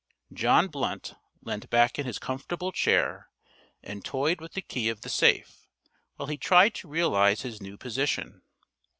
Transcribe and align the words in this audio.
John 0.33 0.67
Blunt 0.67 1.13
leant 1.43 1.69
back 1.69 1.99
in 1.99 2.07
his 2.07 2.17
comfortable 2.17 2.71
chair 2.71 3.29
and 3.83 4.03
toyed 4.03 4.41
with 4.41 4.53
the 4.53 4.61
key 4.63 4.89
of 4.89 5.01
the 5.01 5.09
safe, 5.09 5.67
while 6.15 6.25
he 6.27 6.37
tried 6.37 6.73
to 6.73 6.87
realise 6.87 7.43
his 7.43 7.61
new 7.61 7.77
position. 7.77 8.41